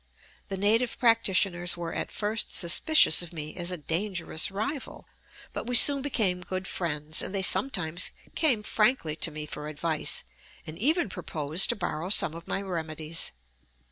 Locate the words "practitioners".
0.97-1.77